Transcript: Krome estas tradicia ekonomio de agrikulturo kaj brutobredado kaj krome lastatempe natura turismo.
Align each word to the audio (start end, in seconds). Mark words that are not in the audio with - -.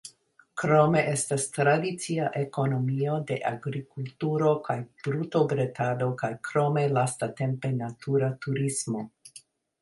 Krome 0.59 1.01
estas 1.09 1.43
tradicia 1.57 2.29
ekonomio 2.39 3.17
de 3.31 3.37
agrikulturo 3.49 4.53
kaj 4.69 4.77
brutobredado 5.09 6.09
kaj 6.23 6.31
krome 6.49 6.87
lastatempe 6.97 7.73
natura 7.85 8.33
turismo. 8.49 9.07